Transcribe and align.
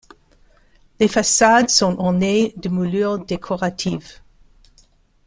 Les 0.99 1.07
façades 1.07 1.69
sont 1.69 1.99
ornées 1.99 2.55
de 2.57 2.69
moulures 2.69 3.23
décoratives. 3.23 4.21